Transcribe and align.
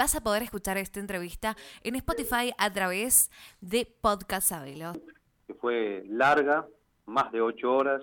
vas 0.00 0.16
a 0.16 0.22
poder 0.22 0.42
escuchar 0.42 0.78
esta 0.78 0.98
entrevista 0.98 1.58
en 1.84 1.94
Spotify 1.94 2.54
a 2.56 2.72
través 2.72 3.30
de 3.60 3.86
Podcast 4.00 4.48
Sabelo. 4.48 4.94
Fue 5.60 6.04
larga, 6.08 6.66
más 7.04 7.30
de 7.32 7.42
ocho 7.42 7.74
horas, 7.74 8.02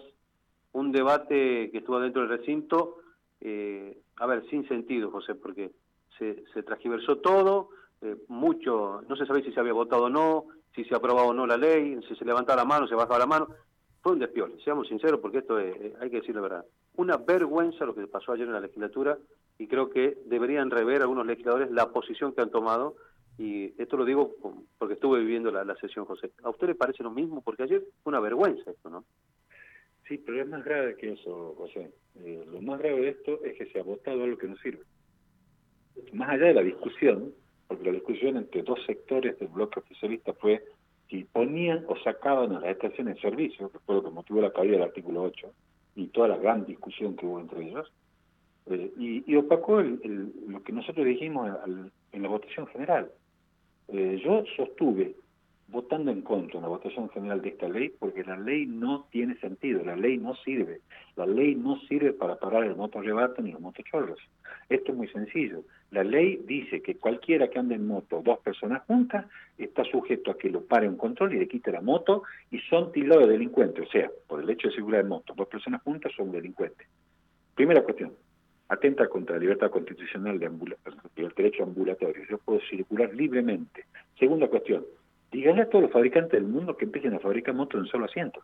un 0.74 0.92
debate 0.92 1.72
que 1.72 1.80
estuvo 1.80 2.00
dentro 2.00 2.22
del 2.22 2.38
recinto, 2.38 2.98
eh, 3.42 3.98
a 4.18 4.28
ver, 4.28 4.48
sin 4.48 4.68
sentido, 4.68 5.10
José, 5.10 5.34
porque 5.34 5.72
se, 6.20 6.44
se 6.54 6.62
transgiversó 6.62 7.18
todo, 7.18 7.70
eh, 8.04 8.16
mucho, 8.28 9.02
no 9.10 9.16
se 9.16 9.26
sabía 9.26 9.46
si 9.46 9.52
se 9.52 9.60
había 9.60 9.74
votado 9.74 10.04
o 10.04 10.10
no, 10.10 10.46
si 10.76 10.84
se 10.84 10.94
aprobaba 10.94 11.30
o 11.30 11.34
no 11.34 11.48
la 11.48 11.58
ley, 11.58 12.00
si 12.08 12.16
se 12.16 12.26
levantaba 12.26 12.62
la 12.62 12.66
mano, 12.66 12.88
se 12.88 12.94
bajaba 12.94 13.18
la 13.18 13.26
mano. 13.26 13.48
Fue 14.04 14.14
un 14.14 14.20
despiole, 14.20 14.62
seamos 14.64 14.88
sinceros, 14.88 15.20
porque 15.20 15.40
esto 15.40 15.58
es, 15.58 15.76
eh, 15.78 15.96
hay 16.00 16.12
que 16.12 16.18
decir 16.18 16.36
la 16.36 16.42
verdad. 16.42 16.66
Una 16.96 17.18
vergüenza 17.18 17.86
lo 17.86 17.96
que 17.96 18.06
pasó 18.06 18.34
ayer 18.34 18.46
en 18.46 18.54
la 18.54 18.60
legislatura 18.60 19.18
y 19.60 19.68
creo 19.68 19.90
que 19.90 20.18
deberían 20.26 20.70
rever 20.70 21.02
algunos 21.02 21.26
legisladores 21.26 21.72
la 21.72 21.92
posición 21.92 22.34
que 22.34 22.42
han 22.42 22.52
tomado. 22.52 22.96
Y 23.38 23.74
esto 23.82 23.98
lo 23.98 24.06
digo 24.06 24.36
porque 24.78 24.96
estuve 24.96 25.20
viviendo 25.20 25.52
la, 25.52 25.76
sesión, 25.76 26.06
José. 26.06 26.32
¿A 26.44 26.50
usted 26.50 26.68
le 26.68 26.76
parece 26.76 27.04
lo 27.04 27.12
mismo? 27.12 27.42
Porque 27.42 27.64
ayer 27.64 27.84
fue 28.04 28.12
una 28.12 28.20
vergüenza 28.20 28.72
esto, 28.72 28.90
¿no? 28.90 29.04
Sí, 30.08 30.18
pero 30.18 30.42
es 30.42 30.48
más 30.48 30.64
grave 30.64 30.96
que 30.96 31.14
eso, 31.14 31.54
José. 31.58 31.92
Eh, 32.24 32.46
lo 32.52 32.62
más 32.62 32.80
grave 32.80 33.02
de 33.02 33.10
esto 33.10 33.44
es 33.44 33.58
que 33.58 33.66
se 33.68 33.80
ha 33.80 33.84
votado 33.84 34.24
algo 34.24 34.38
que 34.38 34.48
no 34.48 34.56
sirve. 34.58 34.84
Más 36.14 36.30
allá 36.30 36.48
de 36.48 36.54
la 36.54 36.64
discusión, 36.64 37.34
porque 37.68 37.86
la 37.86 37.92
discusión 37.92 38.38
entre 38.38 38.64
dos 38.64 38.80
sectores 38.86 39.38
del 39.38 39.50
bloque 39.50 39.80
oficialista 39.80 40.34
fue 40.34 40.64
si 41.10 41.24
ponían 41.26 41.86
o 41.88 41.98
sacaban 41.98 42.54
a 42.54 42.60
las 42.60 42.72
estaciones 42.72 43.16
de 43.16 43.22
servicio, 43.22 43.70
que 43.72 43.80
fue 43.80 43.96
lo 43.96 44.04
que 44.04 44.10
motivó 44.10 44.42
la 44.42 44.52
caída 44.52 44.74
del 44.74 44.84
artículo 44.84 45.24
8, 45.24 45.54
y 45.96 46.08
toda 46.08 46.30
la 46.30 46.38
gran 46.38 46.66
discusión 46.66 47.16
que 47.16 47.26
hubo 47.26 47.40
entre 47.40 47.68
ellos, 47.68 47.92
eh, 48.70 49.24
y, 49.26 49.36
opacó 49.36 49.82
lo 49.82 50.64
que 50.64 50.74
nosotros 50.74 51.06
dijimos 51.06 51.50
en 52.12 52.22
la 52.22 52.30
votación 52.30 52.68
general. 52.68 53.12
Eh, 53.90 54.22
yo 54.24 54.44
sostuve 54.56 55.16
votando 55.70 56.12
en 56.12 56.22
contra 56.22 56.58
en 56.58 56.62
la 56.62 56.70
votación 56.70 57.10
general 57.10 57.42
de 57.42 57.50
esta 57.50 57.68
ley 57.68 57.90
porque 57.90 58.24
la 58.24 58.38
ley 58.38 58.66
no 58.66 59.08
tiene 59.12 59.38
sentido, 59.40 59.84
la 59.84 59.96
ley 59.96 60.18
no 60.18 60.36
sirve, 60.36 60.80
la 61.16 61.26
ley 61.26 61.56
no 61.56 61.80
sirve 61.82 62.14
para 62.14 62.38
parar 62.38 62.64
el 62.64 62.76
motorrebato 62.76 63.42
ni 63.42 63.52
los 63.52 63.62
motochorros. 63.62 64.20
Esto 64.70 64.92
es 64.92 64.98
muy 64.98 65.08
sencillo. 65.10 65.64
La 65.92 66.04
ley 66.04 66.42
dice 66.46 66.82
que 66.82 66.96
cualquiera 66.96 67.50
que 67.50 67.60
ande 67.60 67.76
en 67.76 67.88
moto, 67.88 68.22
dos 68.24 68.40
personas 68.40 68.84
juntas, 68.86 69.26
está 69.58 69.84
sujeto 69.84 70.32
a 70.32 70.38
que 70.38 70.50
lo 70.50 70.66
pare 70.66 70.88
un 70.88 70.98
control 70.98 71.34
y 71.34 71.40
le 71.40 71.48
quite 71.48 71.72
la 71.72 71.82
moto 71.82 72.24
y 72.52 72.60
son 72.70 72.92
tildados 72.92 73.28
de 73.28 73.34
delincuentes. 73.34 73.88
O 73.88 73.92
sea, 73.92 74.10
por 74.28 74.42
el 74.42 74.50
hecho 74.50 74.70
de 74.70 74.76
seguridad 74.76 75.04
de 75.04 75.10
moto, 75.10 75.34
dos 75.36 75.48
personas 75.48 75.82
juntas 75.82 76.12
son 76.16 76.32
delincuentes. 76.32 76.88
Primera 77.56 77.84
cuestión, 77.84 78.14
atenta 78.70 79.08
contra 79.08 79.36
la 79.36 79.42
libertad 79.42 79.70
constitucional 79.70 80.40
de 80.40 80.46
el 80.48 81.34
derecho 81.36 81.64
ambulatorio. 81.64 82.24
Yo 82.30 82.38
puedo 82.40 82.60
circular 82.62 83.14
libremente. 83.14 83.86
Segunda 84.20 84.48
cuestión, 84.48 84.86
díganle 85.32 85.64
a 85.64 85.70
todos 85.70 85.84
los 85.84 85.92
fabricantes 85.92 86.32
del 86.32 86.50
mundo 86.50 86.76
que 86.76 86.86
empiecen 86.86 87.14
a 87.14 87.20
fabricar 87.20 87.56
motos 87.56 87.82
en 87.82 87.88
solo 87.88 88.06
asiento. 88.06 88.42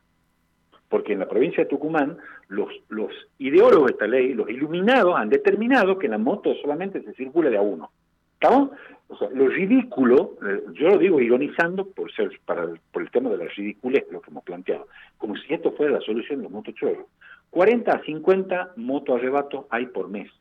Porque 0.90 1.14
en 1.14 1.20
la 1.20 1.28
provincia 1.28 1.64
de 1.64 1.70
Tucumán, 1.70 2.18
los, 2.50 2.70
los 2.90 3.12
ideólogos 3.40 3.88
de 3.88 3.92
esta 3.94 4.08
ley, 4.08 4.34
los 4.34 4.50
iluminados, 4.50 5.16
han 5.16 5.30
determinado 5.30 5.98
que 5.98 6.08
la 6.08 6.18
moto 6.18 6.54
solamente 6.62 7.02
se 7.02 7.14
circula 7.14 7.50
de 7.50 7.58
a 7.58 7.62
uno. 7.62 7.92
¿Estamos? 8.34 8.72
O 9.08 9.18
sea, 9.18 9.30
lo 9.30 9.48
ridículo, 9.48 10.36
eh, 10.46 10.64
yo 10.74 10.90
lo 10.90 10.98
digo 10.98 11.20
ironizando 11.20 11.86
por 11.86 12.12
ser 12.14 12.32
para 12.46 12.68
por 12.92 13.02
el 13.02 13.12
tema 13.12 13.30
de 13.30 13.38
la 13.38 13.46
ridiculez, 13.46 14.06
lo 14.12 14.22
que 14.22 14.32
hemos 14.32 14.44
planteado, 14.44 14.88
como 15.18 15.36
si 15.36 15.54
esto 15.54 15.72
fuera 15.72 15.94
la 15.94 16.02
solución 16.02 16.40
de 16.40 16.44
los 16.44 16.52
motochorros. 16.52 17.06
40 17.54 17.92
a 17.92 18.04
50 18.04 18.74
moto 18.78 19.14
arrebatos 19.14 19.68
hay 19.70 19.86
por 19.86 20.10
mes. 20.10 20.32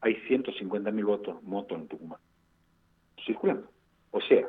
Hay 0.00 0.14
150 0.28 0.92
mil 0.92 1.04
votos 1.04 1.42
moto 1.42 1.74
en 1.74 1.88
Tucumán. 1.88 2.20
Circulando. 3.26 3.68
O 4.12 4.20
sea, 4.20 4.48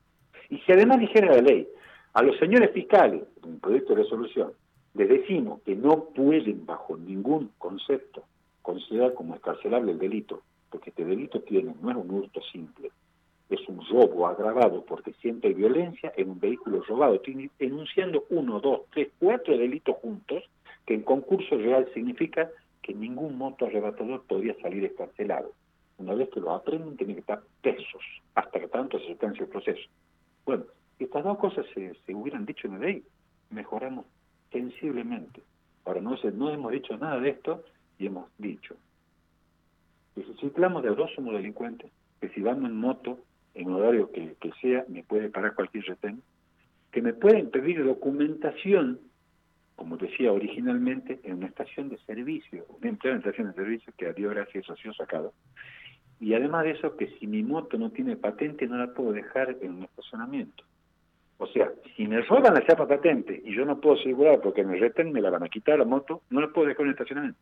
Y 0.50 0.58
si 0.58 0.72
además 0.72 1.00
dijera 1.00 1.34
la 1.34 1.42
ley, 1.42 1.68
a 2.12 2.22
los 2.22 2.36
señores 2.38 2.70
fiscales, 2.72 3.22
en 3.42 3.54
el 3.54 3.58
proyecto 3.58 3.94
de 3.94 4.02
resolución, 4.02 4.52
les 4.94 5.08
decimos 5.08 5.60
que 5.62 5.74
no 5.74 6.04
pueden 6.14 6.64
bajo 6.66 6.96
ningún 6.96 7.50
concepto 7.58 8.24
considerar 8.62 9.14
como 9.14 9.34
escarcelable 9.34 9.92
el 9.92 9.98
delito 9.98 10.42
porque 10.70 10.90
este 10.90 11.04
delito 11.04 11.40
tiene, 11.40 11.74
no 11.80 11.90
es 11.90 11.96
un 11.96 12.10
hurto 12.10 12.40
simple, 12.52 12.90
es 13.48 13.60
un 13.68 13.80
robo 13.88 14.26
agravado 14.26 14.84
porque 14.84 15.12
siempre 15.14 15.54
violencia 15.54 16.12
en 16.16 16.30
un 16.30 16.40
vehículo 16.40 16.82
robado, 16.82 17.20
enunciando 17.58 18.24
uno, 18.30 18.60
dos, 18.60 18.82
tres, 18.92 19.08
cuatro 19.18 19.56
delitos 19.56 19.96
juntos, 20.02 20.44
que 20.84 20.94
en 20.94 21.02
concurso 21.02 21.56
real 21.56 21.88
significa 21.94 22.50
que 22.82 22.94
ningún 22.94 23.38
moto 23.38 23.66
arrebatador 23.66 24.22
podría 24.24 24.54
salir 24.60 24.84
escarcelado. 24.84 25.52
Una 25.98 26.14
vez 26.14 26.28
que 26.30 26.40
lo 26.40 26.52
aprenden, 26.52 26.96
tiene 26.96 27.14
que 27.14 27.20
estar 27.20 27.42
presos, 27.62 28.02
hasta 28.34 28.60
que 28.60 28.68
tanto 28.68 28.98
se 28.98 29.12
alcance 29.12 29.42
el 29.42 29.48
proceso. 29.48 29.88
Bueno, 30.44 30.64
estas 30.98 31.24
dos 31.24 31.38
cosas 31.38 31.66
se, 31.74 31.94
se 32.06 32.14
hubieran 32.14 32.46
dicho 32.46 32.66
en 32.66 32.74
la 32.74 32.86
ley, 32.86 33.04
mejoramos 33.50 34.06
sensiblemente. 34.50 35.42
Ahora, 35.84 36.00
no, 36.00 36.16
no 36.34 36.50
hemos 36.50 36.72
dicho 36.72 36.96
nada 36.96 37.20
de 37.20 37.30
esto 37.30 37.64
y 37.98 38.06
hemos 38.06 38.28
dicho, 38.38 38.76
que 40.14 40.24
si 40.24 40.34
circulamos 40.34 40.82
de 40.82 40.90
dos 40.90 41.10
somos 41.14 41.34
delincuentes, 41.34 41.90
que 42.20 42.28
si 42.30 42.40
vamos 42.40 42.70
en 42.70 42.76
moto, 42.76 43.18
en 43.54 43.70
horario 43.70 44.10
que, 44.10 44.36
sea, 44.60 44.84
me 44.88 45.02
puede 45.02 45.30
parar 45.30 45.54
cualquier 45.54 45.84
retén, 45.84 46.22
que 46.90 47.02
me 47.02 47.14
pueden 47.14 47.50
pedir 47.50 47.84
documentación, 47.84 49.00
como 49.76 49.96
decía 49.96 50.32
originalmente, 50.32 51.20
en 51.22 51.34
una 51.34 51.46
estación 51.46 51.88
de 51.88 51.98
servicio, 51.98 52.66
una 52.68 52.88
empleada 52.88 53.16
en 53.16 53.22
estación 53.22 53.48
de 53.48 53.54
servicio 53.54 53.92
que 53.96 54.06
a 54.06 54.12
Dios 54.12 54.34
gracias 54.34 54.68
ha 54.70 54.76
sido 54.76 54.94
sacado. 54.94 55.32
Y 56.20 56.34
además 56.34 56.64
de 56.64 56.70
eso, 56.72 56.96
que 56.96 57.08
si 57.18 57.26
mi 57.26 57.42
moto 57.42 57.76
no 57.76 57.90
tiene 57.90 58.16
patente, 58.16 58.66
no 58.66 58.78
la 58.78 58.92
puedo 58.92 59.12
dejar 59.12 59.56
en 59.60 59.74
un 59.74 59.82
estacionamiento. 59.84 60.64
O 61.38 61.46
sea, 61.48 61.70
si 61.94 62.06
me 62.06 62.22
roban 62.22 62.54
la 62.54 62.64
chapa 62.64 62.88
patente 62.88 63.42
y 63.44 63.54
yo 63.54 63.66
no 63.66 63.78
puedo 63.78 63.96
asegurar 63.96 64.40
porque 64.40 64.64
me 64.64 64.76
reten, 64.76 65.12
me 65.12 65.20
la 65.20 65.30
van 65.30 65.42
a 65.42 65.48
quitar 65.48 65.78
la 65.78 65.84
moto, 65.84 66.22
no 66.30 66.40
la 66.40 66.48
puedo 66.48 66.68
dejar 66.68 66.82
en 66.82 66.88
un 66.88 66.92
estacionamiento. 66.92 67.40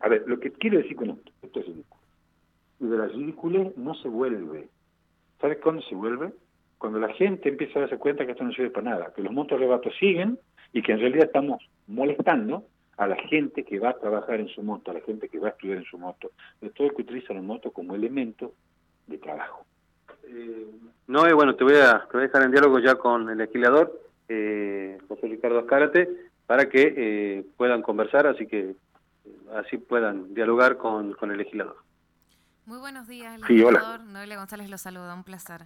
A 0.00 0.08
ver, 0.08 0.24
lo 0.26 0.40
que 0.40 0.52
quiero 0.52 0.78
decir 0.78 0.96
con 0.96 1.10
esto, 1.10 1.30
esto 1.42 1.60
es 1.60 1.66
ridículo. 1.66 2.02
Y 2.80 2.86
de 2.86 2.96
la 2.96 3.06
ridícula 3.08 3.70
no 3.76 3.94
se 3.96 4.08
vuelve. 4.08 4.68
¿Sabes 5.40 5.58
cuándo 5.58 5.82
se 5.82 5.94
vuelve? 5.94 6.32
Cuando 6.78 6.98
la 6.98 7.12
gente 7.12 7.48
empieza 7.48 7.78
a 7.78 7.82
darse 7.82 7.98
cuenta 7.98 8.24
que 8.24 8.32
esto 8.32 8.44
no 8.44 8.52
sirve 8.52 8.70
para 8.70 8.90
nada, 8.90 9.12
que 9.14 9.22
los 9.22 9.32
motos 9.32 9.58
rebatos 9.58 9.92
siguen 9.98 10.38
y 10.72 10.82
que 10.82 10.92
en 10.92 11.00
realidad 11.00 11.26
estamos 11.26 11.68
molestando 11.88 12.64
a 12.98 13.06
la 13.06 13.16
gente 13.16 13.64
que 13.64 13.78
va 13.78 13.90
a 13.90 13.98
trabajar 13.98 14.40
en 14.40 14.48
su 14.48 14.62
moto, 14.62 14.90
a 14.90 14.94
la 14.94 15.00
gente 15.00 15.28
que 15.28 15.38
va 15.38 15.48
a 15.48 15.50
estudiar 15.52 15.78
en 15.78 15.84
su 15.84 15.98
moto, 15.98 16.32
de 16.60 16.70
todo 16.70 16.88
el 16.88 16.94
que 16.94 17.02
utiliza 17.02 17.32
la 17.32 17.40
moto 17.40 17.70
como 17.70 17.94
elemento 17.94 18.52
de 19.06 19.18
trabajo. 19.18 19.64
Eh, 20.24 20.66
no, 21.06 21.26
eh, 21.26 21.32
bueno, 21.32 21.54
te 21.54 21.64
voy, 21.64 21.76
a, 21.76 22.06
te 22.06 22.12
voy 22.12 22.24
a 22.24 22.26
dejar 22.26 22.42
en 22.42 22.50
diálogo 22.50 22.80
ya 22.80 22.96
con 22.96 23.30
el 23.30 23.38
legislador, 23.38 23.98
eh, 24.28 24.98
José 25.06 25.28
Ricardo 25.28 25.60
Azcárate, 25.60 26.08
para 26.46 26.68
que 26.68 26.94
eh, 26.96 27.46
puedan 27.56 27.82
conversar, 27.82 28.26
así 28.26 28.46
que 28.46 28.74
así 29.54 29.78
puedan 29.78 30.34
dialogar 30.34 30.76
con, 30.76 31.14
con 31.14 31.30
el 31.30 31.38
legislador. 31.38 31.76
Muy 32.66 32.78
buenos 32.78 33.06
días, 33.06 33.40
legislador. 33.40 34.00
Noelia 34.00 34.36
González 34.36 34.68
lo 34.68 34.76
saluda, 34.76 35.14
un 35.14 35.24
placer. 35.24 35.62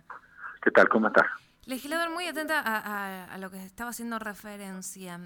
¿Qué 0.63 0.71
tal? 0.71 0.89
¿Cómo 0.89 1.09
estás? 1.09 1.27
Legislador, 1.65 2.11
muy 2.11 2.27
atenta 2.27 2.61
a, 2.61 3.33
a, 3.33 3.39
lo 3.39 3.51
que 3.51 3.65
estaba 3.65 3.91
haciendo 3.91 4.19
referencia. 4.19 5.19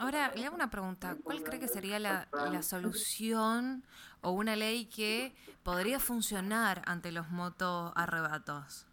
Ahora, 0.00 0.32
le 0.34 0.46
hago 0.46 0.54
una 0.54 0.70
pregunta. 0.70 1.14
¿Cuál 1.22 1.42
cree 1.42 1.60
que 1.60 1.68
sería 1.68 1.98
la, 1.98 2.26
solución 2.62 3.84
o 4.22 4.30
una 4.30 4.56
ley 4.56 4.86
que 4.86 5.34
podría 5.62 6.00
funcionar 6.00 6.80
ante 6.86 7.12
los 7.12 7.28
motos 7.28 7.92
arrebatos? 7.94 8.86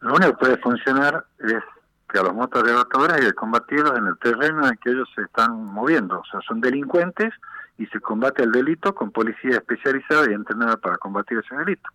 Lo 0.00 0.14
único 0.14 0.32
que 0.32 0.38
puede 0.38 0.56
funcionar 0.58 1.26
es 1.38 1.62
que 2.08 2.18
a 2.18 2.24
los 2.24 2.34
motos 2.34 2.60
arrebatadores 2.60 3.18
hay 3.18 3.26
que 3.26 3.34
combatirlos 3.34 3.96
en 3.96 4.08
el 4.08 4.18
terreno 4.18 4.66
en 4.66 4.76
que 4.78 4.90
ellos 4.90 5.08
se 5.14 5.22
están 5.22 5.64
moviendo. 5.66 6.18
O 6.18 6.24
sea, 6.24 6.40
son 6.40 6.60
delincuentes 6.60 7.32
y 7.78 7.86
se 7.86 8.00
combate 8.00 8.42
el 8.42 8.50
delito 8.50 8.92
con 8.92 9.12
policía 9.12 9.58
especializada 9.58 10.28
y 10.28 10.34
entrenada 10.34 10.76
para 10.76 10.96
combatir 10.96 11.38
ese 11.38 11.54
delito, 11.54 11.88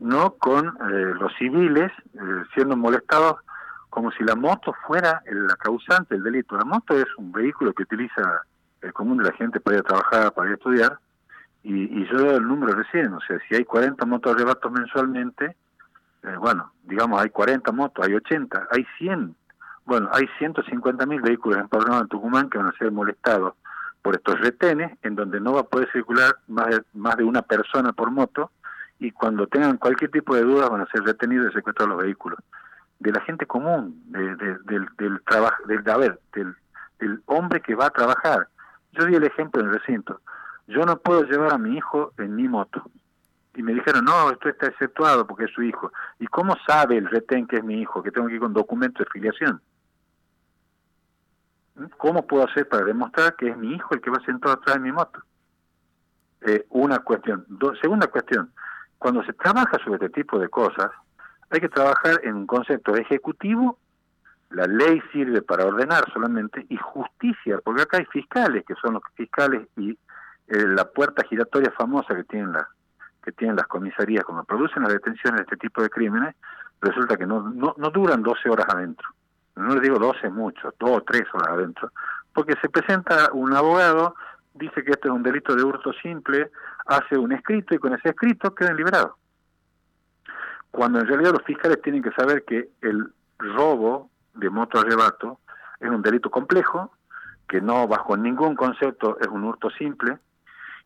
no 0.00 0.34
con 0.34 0.66
eh, 0.66 1.14
los 1.18 1.32
civiles 1.38 1.90
eh, 2.12 2.44
siendo 2.52 2.76
molestados 2.76 3.36
como 3.90 4.10
si 4.12 4.22
la 4.24 4.34
moto 4.34 4.74
fuera 4.86 5.22
la 5.26 5.56
causante 5.56 6.14
del 6.14 6.24
delito. 6.24 6.56
La 6.56 6.64
moto 6.64 6.96
es 6.96 7.06
un 7.16 7.32
vehículo 7.32 7.72
que 7.72 7.82
utiliza 7.82 8.42
el 8.80 8.92
común 8.92 9.18
de 9.18 9.24
la 9.24 9.32
gente 9.32 9.60
para 9.60 9.76
ir 9.76 9.80
a 9.80 9.88
trabajar, 9.88 10.32
para 10.32 10.48
ir 10.48 10.52
a 10.52 10.56
estudiar, 10.56 10.98
y, 11.62 12.00
y 12.00 12.06
yo 12.06 12.18
doy 12.18 12.36
el 12.36 12.46
número 12.46 12.74
recién, 12.74 13.12
o 13.12 13.20
sea, 13.20 13.38
si 13.48 13.56
hay 13.56 13.64
40 13.64 14.04
motos 14.06 14.34
arrebatos 14.34 14.70
mensualmente, 14.70 15.56
eh, 16.22 16.36
bueno, 16.38 16.72
digamos, 16.84 17.20
hay 17.20 17.30
40 17.30 17.72
motos, 17.72 18.06
hay 18.06 18.14
80, 18.14 18.68
hay 18.70 18.86
100, 18.98 19.34
bueno, 19.84 20.08
hay 20.12 20.28
150 20.38 21.06
mil 21.06 21.20
vehículos 21.20 21.58
empadronados 21.58 22.02
en 22.02 22.08
Tucumán 22.08 22.50
que 22.50 22.58
van 22.58 22.68
a 22.68 22.78
ser 22.78 22.92
molestados 22.92 23.54
por 24.02 24.14
estos 24.14 24.40
retenes, 24.40 24.96
en 25.02 25.16
donde 25.16 25.40
no 25.40 25.54
va 25.54 25.60
a 25.60 25.64
poder 25.64 25.90
circular 25.92 26.36
más 26.46 26.68
de, 26.68 26.82
más 26.94 27.16
de 27.16 27.24
una 27.24 27.42
persona 27.42 27.92
por 27.92 28.10
moto, 28.10 28.50
y 29.00 29.10
cuando 29.12 29.46
tengan 29.46 29.76
cualquier 29.76 30.10
tipo 30.10 30.34
de 30.34 30.42
dudas 30.42 30.70
van 30.70 30.80
a 30.80 30.86
ser 30.86 31.02
retenidos 31.02 31.50
y 31.50 31.54
secuestrados 31.54 31.96
los 31.96 32.04
vehículos. 32.04 32.38
De 32.98 33.12
la 33.12 33.20
gente 33.20 33.46
común, 33.46 34.02
de, 34.06 34.36
del, 34.64 34.88
del 34.96 35.22
trabajo, 35.24 35.62
del, 35.66 35.84
del, 35.84 36.56
del 36.98 37.22
hombre 37.26 37.60
que 37.60 37.74
va 37.74 37.86
a 37.86 37.90
trabajar. 37.90 38.48
Yo 38.92 39.06
di 39.06 39.14
el 39.14 39.24
ejemplo 39.24 39.60
en 39.60 39.68
el 39.68 39.74
recinto. 39.74 40.20
Yo 40.66 40.84
no 40.84 40.98
puedo 40.98 41.22
llevar 41.22 41.54
a 41.54 41.58
mi 41.58 41.76
hijo 41.76 42.12
en 42.18 42.34
mi 42.34 42.48
moto. 42.48 42.90
Y 43.54 43.62
me 43.62 43.74
dijeron, 43.74 44.04
no, 44.04 44.30
esto 44.30 44.48
está 44.48 44.66
exceptuado 44.66 45.26
porque 45.26 45.44
es 45.44 45.50
su 45.52 45.62
hijo. 45.62 45.92
¿Y 46.18 46.26
cómo 46.26 46.54
sabe 46.66 46.96
el 46.96 47.08
retén 47.08 47.46
que 47.46 47.56
es 47.56 47.64
mi 47.64 47.80
hijo? 47.80 48.02
Que 48.02 48.12
tengo 48.12 48.28
que 48.28 48.34
ir 48.34 48.40
con 48.40 48.52
documento 48.52 49.02
de 49.02 49.10
filiación. 49.10 49.60
¿Cómo 51.96 52.26
puedo 52.26 52.44
hacer 52.44 52.68
para 52.68 52.84
demostrar 52.84 53.36
que 53.36 53.48
es 53.48 53.56
mi 53.56 53.74
hijo 53.74 53.94
el 53.94 54.00
que 54.00 54.10
va 54.10 54.20
sentado 54.24 54.54
atrás 54.54 54.76
de 54.76 54.82
mi 54.82 54.92
moto? 54.92 55.22
Eh, 56.42 56.66
una 56.70 57.00
cuestión. 57.00 57.46
segunda 57.80 58.06
cuestión, 58.06 58.52
cuando 58.98 59.24
se 59.24 59.32
trabaja 59.32 59.78
sobre 59.84 59.94
este 59.94 60.10
tipo 60.10 60.38
de 60.38 60.48
cosas, 60.48 60.90
hay 61.50 61.60
que 61.60 61.68
trabajar 61.68 62.20
en 62.24 62.34
un 62.34 62.46
concepto 62.46 62.94
ejecutivo, 62.96 63.78
la 64.50 64.66
ley 64.66 65.00
sirve 65.12 65.42
para 65.42 65.66
ordenar 65.66 66.04
solamente, 66.12 66.64
y 66.68 66.76
justicia, 66.76 67.58
porque 67.62 67.82
acá 67.82 67.98
hay 67.98 68.06
fiscales, 68.06 68.64
que 68.66 68.74
son 68.74 68.94
los 68.94 69.02
fiscales 69.14 69.66
y 69.76 69.90
eh, 69.90 69.96
la 70.66 70.86
puerta 70.86 71.22
giratoria 71.28 71.70
famosa 71.72 72.14
que 72.14 72.24
tienen, 72.24 72.52
la, 72.52 72.68
que 73.22 73.32
tienen 73.32 73.56
las 73.56 73.66
comisarías. 73.66 74.24
Cuando 74.24 74.44
producen 74.44 74.82
las 74.82 74.92
detenciones 74.92 75.38
de 75.38 75.42
este 75.44 75.56
tipo 75.56 75.82
de 75.82 75.90
crímenes, 75.90 76.34
resulta 76.80 77.16
que 77.16 77.26
no, 77.26 77.42
no, 77.42 77.74
no 77.76 77.90
duran 77.90 78.22
12 78.22 78.48
horas 78.48 78.66
adentro. 78.68 79.08
No 79.56 79.74
les 79.74 79.82
digo 79.82 79.98
12 79.98 80.30
mucho, 80.30 80.72
dos 80.78 80.90
o 80.90 81.00
tres 81.02 81.24
horas 81.32 81.48
adentro, 81.48 81.90
porque 82.32 82.54
se 82.62 82.68
presenta 82.68 83.30
un 83.32 83.52
abogado, 83.54 84.14
dice 84.54 84.84
que 84.84 84.92
esto 84.92 85.08
es 85.08 85.14
un 85.14 85.22
delito 85.22 85.56
de 85.56 85.64
hurto 85.64 85.92
simple, 85.94 86.50
hace 86.86 87.18
un 87.18 87.32
escrito 87.32 87.74
y 87.74 87.78
con 87.78 87.92
ese 87.92 88.10
escrito 88.10 88.54
quedan 88.54 88.76
liberados. 88.76 89.12
Cuando 90.78 91.00
en 91.00 91.08
realidad 91.08 91.32
los 91.32 91.42
fiscales 91.42 91.82
tienen 91.82 92.04
que 92.04 92.12
saber 92.12 92.44
que 92.44 92.68
el 92.82 93.12
robo 93.36 94.10
de 94.34 94.48
moto 94.48 94.78
arrebato 94.78 95.40
es 95.80 95.90
un 95.90 96.02
delito 96.02 96.30
complejo, 96.30 96.92
que 97.48 97.60
no 97.60 97.88
bajo 97.88 98.16
ningún 98.16 98.54
concepto 98.54 99.18
es 99.20 99.26
un 99.26 99.42
hurto 99.42 99.70
simple, 99.70 100.18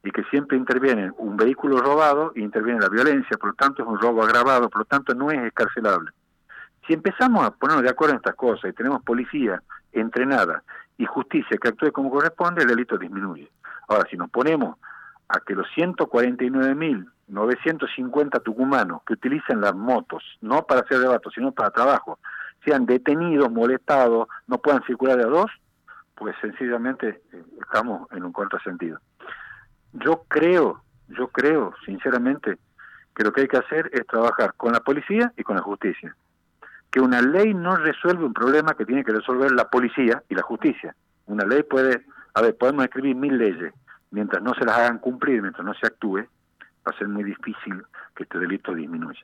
y 0.03 0.11
que 0.11 0.25
siempre 0.31 0.57
interviene 0.57 1.13
un 1.19 1.37
vehículo 1.37 1.77
robado 1.77 2.33
e 2.35 2.41
interviene 2.41 2.81
la 2.81 2.89
violencia, 2.89 3.37
por 3.37 3.51
lo 3.51 3.55
tanto 3.55 3.83
es 3.83 3.89
un 3.91 4.01
robo 4.01 4.23
agravado, 4.23 4.71
por 4.71 4.79
lo 4.79 4.85
tanto 4.87 5.15
no 5.15 5.31
es 5.31 5.39
escarcelable. 5.41 6.11
Si 6.87 6.95
empezamos 6.95 7.45
a 7.45 7.51
ponernos 7.51 7.85
de 7.85 7.91
acuerdo 7.91 8.15
en 8.15 8.21
estas 8.21 8.35
cosas 8.35 8.71
y 8.71 8.73
tenemos 8.73 9.03
policía 9.03 9.63
entrenada 9.93 10.63
y 10.97 11.05
justicia 11.05 11.59
que 11.59 11.69
actúe 11.69 11.93
como 11.93 12.11
corresponde, 12.11 12.63
el 12.63 12.69
delito 12.69 12.97
disminuye. 12.97 13.53
Ahora, 13.89 14.09
si 14.09 14.17
nos 14.17 14.31
ponemos 14.31 14.79
a 15.35 15.41
que 15.41 15.55
los 15.55 15.67
149.950 15.77 18.43
tucumanos 18.43 19.03
que 19.07 19.15
utilizan 19.15 19.61
las 19.61 19.75
motos, 19.75 20.23
no 20.41 20.67
para 20.67 20.81
hacer 20.83 20.99
debates, 20.99 21.33
sino 21.35 21.53
para 21.53 21.71
trabajo, 21.71 22.19
sean 22.65 22.87
detenidos, 22.87 23.51
molestados, 23.51 24.29
no 24.47 24.59
puedan 24.59 24.85
circular 24.85 25.17
de 25.17 25.25
a 25.25 25.29
dos, 25.29 25.51
pues 26.15 26.37
sencillamente 26.41 27.21
eh, 27.33 27.43
estamos 27.63 28.09
en 28.13 28.23
un 28.25 28.33
contrasentido. 28.33 29.01
Yo 29.93 30.23
creo, 30.29 30.85
yo 31.09 31.27
creo 31.29 31.75
sinceramente 31.85 32.59
que 33.15 33.25
lo 33.25 33.33
que 33.33 33.43
hay 33.43 33.49
que 33.49 33.59
hacer 33.59 33.91
es 33.93 34.07
trabajar 34.07 34.55
con 34.57 34.73
la 34.73 34.81
policía 34.81 35.33
y 35.37 35.43
con 35.43 35.57
la 35.57 35.63
justicia 35.63 36.17
que 36.93 37.01
una 37.01 37.23
ley 37.23 37.55
no 37.55 37.75
resuelve 37.77 38.25
un 38.25 38.35
problema 38.35 38.75
que 38.75 38.85
tiene 38.85 39.03
que 39.03 39.13
resolver 39.13 39.51
la 39.51 39.69
policía 39.69 40.23
y 40.29 40.35
la 40.35 40.43
justicia. 40.43 40.95
Una 41.27 41.45
ley 41.47 41.63
puede, 41.63 42.05
a 42.35 42.43
ver, 42.43 42.57
podemos 42.57 42.85
escribir 42.85 43.17
mil 43.17 43.39
leyes, 43.39 43.73
mientras 44.13 44.43
no 44.43 44.55
se 44.55 44.65
las 44.65 44.79
hagan 44.79 44.99
cumplir, 44.99 45.43
mientras 45.43 45.65
no 45.65 45.75
se 45.75 45.87
actúe, 45.87 46.19
va 46.19 46.93
a 46.95 46.99
ser 46.99 47.09
muy 47.09 47.25
difícil 47.25 47.83
que 48.15 48.23
este 48.23 48.39
delito 48.39 48.73
disminuya. 48.73 49.21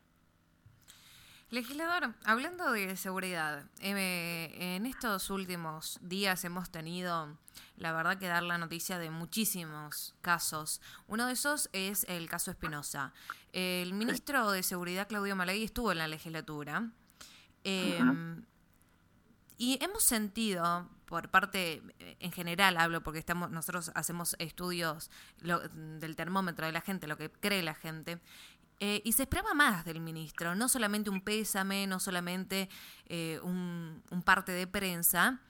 Legislador, 1.50 2.12
hablando 2.26 2.73
de 2.73 2.94
seguridad, 2.96 3.64
eh, 3.81 4.75
en 4.76 4.85
estos 4.85 5.31
últimos 5.31 5.99
días 6.02 6.44
hemos 6.44 6.70
tenido, 6.70 7.38
la 7.79 7.93
verdad, 7.93 8.19
que 8.19 8.26
dar 8.26 8.43
la 8.43 8.58
noticia 8.58 8.99
de 8.99 9.11
muchísimos 9.11 10.14
casos. 10.20 10.82
Uno 11.06 11.26
de 11.26 11.32
esos 11.32 11.70
es 11.73 12.05
el 12.11 12.29
caso 12.29 12.50
Espinosa. 12.50 13.14
El 13.52 13.94
ministro 13.94 14.50
de 14.50 14.62
Seguridad, 14.62 15.08
Claudio 15.08 15.37
Malagui, 15.37 15.64
estuvo 15.64 15.90
en 15.90 15.99
la 15.99 16.08
legislatura 16.08 16.90
Em, 17.64 18.43
y 19.58 19.78
hemos 19.82 20.05
sentido, 20.05 20.88
por 21.05 21.31
parte, 21.31 21.82
en 21.99 22.32
general 22.32 22.76
hablo, 22.76 23.02
porque 23.02 23.19
estamos 23.19 23.50
nosotros 23.50 23.90
hacemos 23.94 24.37
estudios 24.38 25.10
del 25.40 26.16
termómetro 26.16 26.64
de 26.64 26.72
la 26.72 26.81
gente, 26.81 27.08
lo 27.08 27.16
que 27.16 27.31
cree 27.31 27.62
la 27.62 27.75
gente, 27.75 28.20
eh, 28.81 29.02
y 29.05 29.12
se 29.12 29.25
esperaba 29.25 29.55
más 29.55 29.84
del 29.84 30.00
ministro, 30.00 30.55
no 30.55 30.69
solamente 30.69 31.10
un 31.10 31.20
pésame, 31.20 31.88
no 31.88 31.99
solamente 31.99 32.69
eh, 33.06 33.40
un, 33.43 34.05
un 34.10 34.22
parte 34.22 34.52
de 34.52 34.69
prensa, 34.69 35.40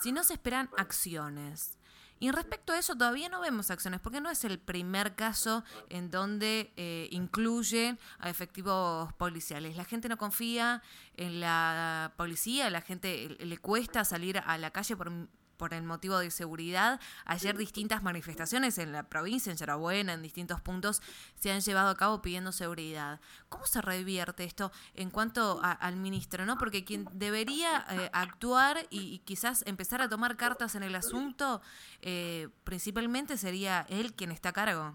sino 0.00 0.22
se 0.22 0.34
esperan 0.34 0.70
acciones. 0.76 1.77
Y 2.20 2.30
respecto 2.30 2.72
a 2.72 2.78
eso 2.78 2.96
todavía 2.96 3.28
no 3.28 3.40
vemos 3.40 3.70
acciones, 3.70 4.00
porque 4.00 4.20
no 4.20 4.30
es 4.30 4.44
el 4.44 4.58
primer 4.58 5.14
caso 5.14 5.64
en 5.88 6.10
donde 6.10 6.72
eh, 6.76 7.08
incluyen 7.12 7.98
a 8.18 8.28
efectivos 8.28 9.12
policiales. 9.14 9.76
La 9.76 9.84
gente 9.84 10.08
no 10.08 10.16
confía 10.16 10.82
en 11.16 11.40
la 11.40 12.12
policía, 12.16 12.70
la 12.70 12.80
gente 12.80 13.36
le 13.38 13.58
cuesta 13.58 14.04
salir 14.04 14.38
a 14.38 14.58
la 14.58 14.70
calle 14.70 14.96
por 14.96 15.12
por 15.58 15.74
el 15.74 15.82
motivo 15.82 16.18
de 16.18 16.30
seguridad. 16.30 17.00
Ayer 17.26 17.56
distintas 17.56 18.02
manifestaciones 18.02 18.78
en 18.78 18.92
la 18.92 19.02
provincia, 19.02 19.50
en 19.50 19.58
Yarabuena, 19.58 20.14
en 20.14 20.22
distintos 20.22 20.60
puntos, 20.60 21.02
se 21.34 21.52
han 21.52 21.60
llevado 21.60 21.90
a 21.90 21.96
cabo 21.96 22.22
pidiendo 22.22 22.52
seguridad. 22.52 23.20
¿Cómo 23.48 23.66
se 23.66 23.82
revierte 23.82 24.44
esto 24.44 24.70
en 24.94 25.10
cuanto 25.10 25.60
al 25.62 25.96
ministro? 25.96 26.46
no 26.46 26.56
Porque 26.56 26.84
quien 26.84 27.06
debería 27.12 27.84
eh, 27.90 28.08
actuar 28.12 28.78
y, 28.88 29.18
quizás 29.24 29.64
empezar 29.66 30.00
a 30.00 30.08
tomar 30.08 30.36
cartas 30.36 30.74
en 30.76 30.82
el 30.82 30.94
asunto, 30.94 31.60
eh, 32.00 32.48
principalmente 32.64 33.36
sería 33.36 33.84
él 33.88 34.14
quien 34.14 34.30
está 34.30 34.50
a 34.50 34.52
cargo. 34.52 34.94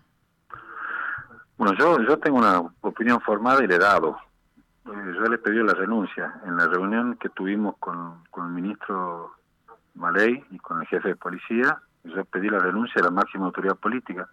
Bueno, 1.58 1.78
yo, 1.78 2.02
yo 2.02 2.18
tengo 2.18 2.38
una 2.38 2.62
opinión 2.82 3.22
formada 3.22 3.64
y 3.64 3.68
le 3.68 3.76
he 3.76 3.80
dado. 3.80 4.18
Eh, 4.86 5.14
yo 5.16 5.24
le 5.24 5.38
pedí 5.38 5.58
la 5.58 5.74
renuncia. 5.74 6.42
En 6.46 6.58
la 6.58 6.68
reunión 6.68 7.16
que 7.18 7.30
tuvimos 7.30 7.78
con, 7.78 8.24
con 8.32 8.48
el 8.48 8.54
ministro 8.54 9.34
Maley 9.96 10.44
y 10.52 10.58
con 10.60 10.82
el 10.82 10.88
jefe 10.88 11.10
de 11.10 11.16
policía, 11.16 11.78
yo 12.04 12.26
pedí 12.26 12.50
la 12.50 12.60
renuncia 12.60 12.96
de 12.96 13.04
la 13.04 13.12
máxima 13.12 13.46
autoridad 13.46 13.76
política. 13.76 14.28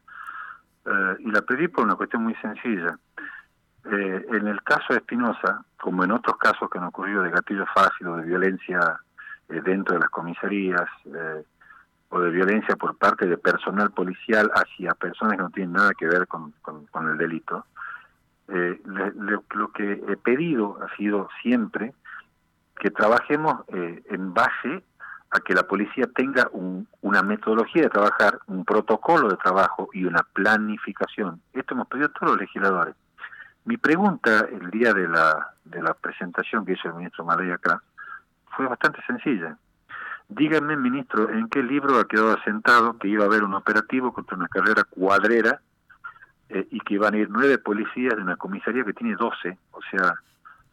Eh, 0.85 1.17
y 1.21 1.31
la 1.31 1.43
pedí 1.43 1.69
por 1.69 1.85
una 1.85 1.95
cuestión 1.95 2.25
muy 2.25 2.35
sencilla. 2.37 2.99
Eh, 3.85 4.26
en 4.31 4.47
el 4.47 4.62
caso 4.62 4.87
de 4.90 4.99
Espinosa, 4.99 5.64
como 5.79 6.05
en 6.05 6.11
otros 6.11 6.37
casos 6.37 6.69
que 6.71 6.79
han 6.79 6.85
ocurrido 6.85 7.23
de 7.23 7.31
gatillo 7.31 7.64
fácil 7.75 8.09
o 8.09 8.17
de 8.17 8.25
violencia 8.25 9.00
eh, 9.49 9.61
dentro 9.62 9.95
de 9.95 10.00
las 10.00 10.11
comisarías 10.11 10.88
o 12.12 12.21
de 12.21 12.31
violencia 12.31 12.75
por 12.76 12.97
parte 12.97 13.26
de 13.26 13.38
personal 13.38 13.93
policial 13.93 14.50
hacia 14.55 14.95
personas 14.95 15.37
que 15.37 15.43
no 15.43 15.50
tienen 15.50 15.75
nada 15.75 15.93
que 15.97 16.07
ver 16.07 16.26
con, 16.26 16.52
con, 16.62 17.09
el 17.09 17.17
delito, 17.17 17.64
lo 18.49 19.73
que 19.73 19.93
he 19.93 20.17
pedido 20.17 20.76
ha 20.83 20.95
sido 20.97 21.29
siempre 21.40 21.95
que 22.81 22.90
trabajemos 22.90 23.62
en 23.69 24.35
base 24.35 24.83
a 25.30 25.40
que 25.40 25.54
la 25.54 25.62
policía 25.62 26.06
tenga 26.14 26.50
una 27.02 27.22
metodología 27.22 27.82
de 27.82 27.90
trabajar, 27.90 28.40
un 28.49 28.64
protocolo 28.64 29.28
de 29.28 29.37
trabajo 29.37 29.88
y 29.92 30.04
una 30.04 30.25
planificación. 30.32 31.40
Esto 31.52 31.75
hemos 31.75 31.87
pedido 31.87 32.06
a 32.06 32.12
todos 32.12 32.32
los 32.32 32.40
legisladores. 32.40 32.96
Mi 33.64 33.76
pregunta 33.76 34.46
el 34.50 34.70
día 34.70 34.92
de 34.92 35.06
la, 35.06 35.54
de 35.64 35.82
la 35.82 35.94
presentación 35.94 36.64
que 36.64 36.72
hizo 36.72 36.88
el 36.88 36.94
ministro 36.94 37.25
Malay 37.25 37.52
acá 37.52 37.80
fue 38.56 38.66
bastante 38.66 39.00
sencilla. 39.06 39.56
Díganme, 40.28 40.76
ministro, 40.76 41.30
¿en 41.30 41.49
qué 41.49 41.62
libro 41.62 41.99
ha 41.99 42.08
quedado 42.08 42.32
asentado 42.32 42.99
que 42.99 43.08
iba 43.08 43.25
a 43.25 43.26
haber 43.26 43.44
un 43.44 43.54
operativo 43.54 44.12
contra 44.12 44.37
una 44.37 44.49
carrera 44.49 44.84
cuadrera 44.84 45.60
eh, 46.49 46.66
y 46.70 46.80
que 46.80 46.94
iban 46.94 47.14
a 47.14 47.18
ir 47.18 47.28
nueve 47.30 47.58
policías 47.58 48.16
de 48.16 48.22
una 48.22 48.37
comisaría 48.37 48.84
que 48.84 48.92
tiene 48.92 49.16
doce? 49.16 49.58
O 49.72 49.80
sea, 49.90 50.14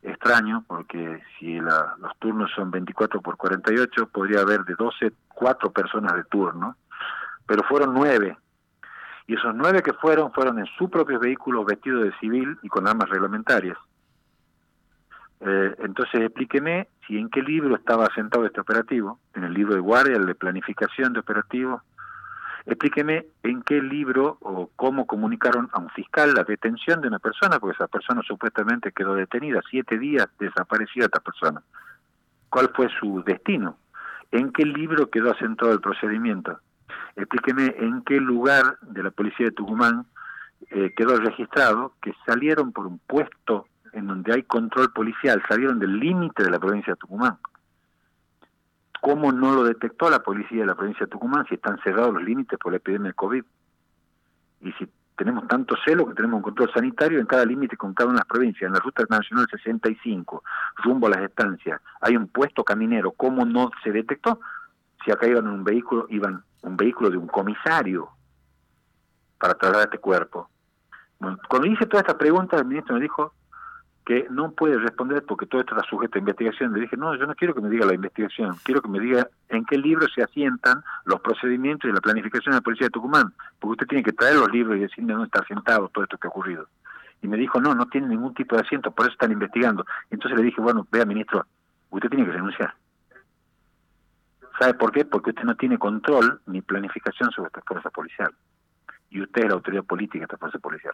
extraño 0.01 0.63
porque 0.67 1.21
si 1.37 1.59
los 1.59 2.17
turnos 2.19 2.51
son 2.55 2.71
24 2.71 3.21
por 3.21 3.37
48 3.37 4.07
podría 4.07 4.41
haber 4.41 4.63
de 4.63 4.75
12 4.75 5.11
cuatro 5.27 5.71
personas 5.71 6.13
de 6.15 6.23
turno 6.25 6.75
pero 7.47 7.63
fueron 7.63 7.93
nueve 7.93 8.37
Y 9.25 9.35
esos 9.35 9.55
nueve 9.55 9.81
que 9.81 9.93
fueron, 9.93 10.31
fueron 10.31 10.59
en 10.59 10.65
su 10.77 10.89
propio 10.89 11.19
vehículo 11.19 11.65
vestidos 11.65 12.03
de 12.03 12.13
civil 12.19 12.57
y 12.61 12.69
con 12.69 12.87
armas 12.87 13.09
reglamentarias. 13.09 13.77
Eh, 15.39 15.75
entonces 15.79 16.21
explíqueme 16.21 16.87
si 17.05 17.17
en 17.17 17.29
qué 17.29 17.41
libro 17.41 17.75
estaba 17.75 18.05
asentado 18.05 18.45
este 18.45 18.61
operativo, 18.61 19.19
en 19.33 19.43
el 19.43 19.53
libro 19.53 19.75
de 19.75 19.81
guardia, 19.81 20.17
el 20.17 20.25
de 20.25 20.35
planificación 20.35 21.13
de 21.13 21.19
operativos. 21.19 21.81
Explíqueme 22.67 23.25
en 23.43 23.61
qué 23.63 23.81
libro 23.81 24.37
o 24.41 24.69
cómo 24.75 25.07
comunicaron 25.07 25.69
a 25.71 25.79
un 25.79 25.89
fiscal 25.89 26.33
la 26.33 26.43
detención 26.43 26.99
de 26.99 27.07
una 27.07 27.17
persona, 27.17 27.59
porque 27.59 27.75
esa 27.75 27.87
persona 27.87 28.21
supuestamente 28.27 28.91
quedó 28.91 29.15
detenida, 29.15 29.61
siete 29.69 29.97
días 29.97 30.27
desaparecida 30.37 31.05
esta 31.05 31.21
persona. 31.21 31.63
¿Cuál 32.49 32.69
fue 32.75 32.89
su 32.99 33.23
destino? 33.23 33.77
¿En 34.31 34.51
qué 34.51 34.65
libro 34.65 35.09
quedó 35.09 35.31
asentado 35.31 35.71
el 35.71 35.79
procedimiento? 35.79 36.59
Explíqueme 37.15 37.73
en 37.79 38.01
qué 38.01 38.19
lugar 38.19 38.77
de 38.81 39.01
la 39.01 39.11
policía 39.11 39.45
de 39.45 39.53
Tucumán 39.53 40.05
eh, 40.69 40.93
quedó 40.93 41.15
registrado 41.15 41.93
que 42.01 42.13
salieron 42.25 42.73
por 42.73 42.85
un 42.85 42.99
puesto 42.99 43.67
en 43.93 44.07
donde 44.07 44.33
hay 44.33 44.43
control 44.43 44.91
policial, 44.91 45.41
salieron 45.47 45.79
del 45.79 45.97
límite 45.97 46.43
de 46.43 46.51
la 46.51 46.59
provincia 46.59 46.93
de 46.93 46.97
Tucumán. 46.97 47.37
¿Cómo 49.01 49.31
no 49.31 49.53
lo 49.53 49.63
detectó 49.63 50.09
la 50.09 50.23
policía 50.23 50.61
de 50.61 50.65
la 50.65 50.75
provincia 50.75 51.05
de 51.05 51.11
Tucumán 51.11 51.45
si 51.47 51.55
están 51.55 51.79
cerrados 51.83 52.13
los 52.13 52.23
límites 52.23 52.57
por 52.59 52.71
la 52.71 52.77
epidemia 52.77 53.09
de 53.09 53.13
COVID? 53.13 53.43
Y 54.61 54.71
si 54.73 54.89
tenemos 55.15 55.47
tanto 55.47 55.75
celo 55.83 56.07
que 56.07 56.13
tenemos 56.13 56.37
un 56.37 56.43
control 56.43 56.71
sanitario 56.73 57.19
en 57.19 57.25
cada 57.25 57.45
límite 57.45 57.75
con 57.75 57.93
cada 57.93 58.09
una 58.09 58.19
las 58.19 58.27
provincias, 58.27 58.67
en 58.67 58.73
la 58.73 58.79
Ruta 58.79 59.03
Nacional 59.09 59.47
65, 59.49 60.43
rumbo 60.83 61.07
a 61.07 61.11
las 61.11 61.21
estancias, 61.21 61.81
hay 62.01 62.15
un 62.15 62.27
puesto 62.27 62.63
caminero, 62.63 63.11
¿cómo 63.11 63.45
no 63.45 63.71
se 63.83 63.91
detectó? 63.91 64.39
Si 65.03 65.11
acá 65.11 65.27
iban 65.27 65.45
en 65.47 65.53
un 65.53 65.63
vehículo, 65.63 66.05
iban 66.09 66.43
un 66.61 66.77
vehículo 66.77 67.09
de 67.09 67.17
un 67.17 67.27
comisario 67.27 68.09
para 69.39 69.55
trasladar 69.55 69.87
este 69.87 69.99
cuerpo. 69.99 70.49
Bueno, 71.19 71.39
cuando 71.49 71.67
hice 71.67 71.85
toda 71.87 72.01
esta 72.01 72.17
pregunta, 72.17 72.57
el 72.57 72.65
ministro 72.65 72.95
me 72.95 73.01
dijo, 73.01 73.33
que 74.07 74.25
no 74.29 74.51
puede 74.51 74.79
responder 74.79 75.25
porque 75.25 75.47
todo 75.47 75.59
esto 75.59 75.75
está 75.75 75.85
sujeto 75.85 76.17
a 76.17 76.19
investigación. 76.19 76.71
Le 76.71 76.79
dije, 76.79 76.95
no, 76.95 77.13
yo 77.15 77.27
no 77.27 77.35
quiero 77.35 77.53
que 77.53 77.59
me 77.59 77.69
diga 77.69 77.85
la 77.85 77.93
investigación, 77.93 78.55
quiero 78.63 78.81
que 78.81 78.87
me 78.87 79.01
diga 79.01 79.27
en 79.49 79.65
qué 79.65 79.77
libros 79.77 80.13
se 80.15 80.23
asientan 80.23 80.81
los 81.03 81.19
procedimientos 81.19 81.89
y 81.89 81.93
la 81.93 81.99
planificación 81.99 82.53
de 82.53 82.59
la 82.59 82.61
Policía 82.61 82.87
de 82.87 82.91
Tucumán, 82.91 83.33
porque 83.59 83.73
usted 83.73 83.87
tiene 83.87 84.05
que 84.05 84.13
traer 84.13 84.35
los 84.35 84.49
libros 84.49 84.77
y 84.77 84.79
decirme 84.79 85.11
dónde 85.11 85.25
está 85.25 85.41
asentado 85.41 85.89
todo 85.89 86.05
esto 86.05 86.17
que 86.17 86.25
ha 86.25 86.29
ocurrido. 86.29 86.69
Y 87.21 87.27
me 87.27 87.35
dijo, 87.35 87.59
no, 87.59 87.75
no 87.75 87.85
tiene 87.87 88.07
ningún 88.07 88.33
tipo 88.33 88.55
de 88.55 88.61
asiento, 88.61 88.91
por 88.91 89.07
eso 89.07 89.11
están 89.11 89.33
investigando. 89.33 89.85
entonces 90.09 90.39
le 90.39 90.45
dije, 90.45 90.61
bueno, 90.61 90.87
vea, 90.89 91.03
ministro, 91.03 91.45
usted 91.89 92.07
tiene 92.07 92.25
que 92.25 92.31
renunciar. 92.31 92.75
¿Sabe 94.57 94.73
por 94.75 94.93
qué? 94.93 95.03
Porque 95.03 95.31
usted 95.31 95.43
no 95.43 95.57
tiene 95.57 95.77
control 95.77 96.39
ni 96.45 96.61
planificación 96.61 97.29
sobre 97.31 97.47
esta 97.47 97.61
fuerza 97.67 97.89
policial. 97.89 98.33
Y 99.09 99.21
usted 99.21 99.41
es 99.41 99.49
la 99.49 99.55
autoridad 99.55 99.83
política 99.83 100.19
de 100.19 100.23
esta 100.23 100.37
fuerza 100.37 100.59
policial. 100.59 100.93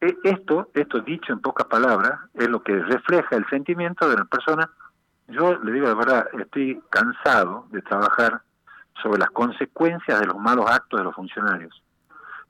E, 0.00 0.16
esto, 0.24 0.70
esto 0.74 1.00
dicho 1.00 1.32
en 1.32 1.40
pocas 1.40 1.66
palabras, 1.66 2.18
es 2.34 2.48
lo 2.48 2.62
que 2.62 2.74
refleja 2.78 3.36
el 3.36 3.46
sentimiento 3.48 4.08
de 4.08 4.16
la 4.16 4.24
persona. 4.24 4.70
Yo 5.28 5.58
le 5.58 5.72
digo 5.72 5.86
la 5.86 5.94
verdad, 5.94 6.26
estoy 6.38 6.80
cansado 6.90 7.66
de 7.70 7.82
trabajar 7.82 8.42
sobre 9.02 9.18
las 9.18 9.30
consecuencias 9.30 10.20
de 10.20 10.26
los 10.26 10.38
malos 10.38 10.70
actos 10.70 11.00
de 11.00 11.04
los 11.04 11.14
funcionarios. 11.14 11.82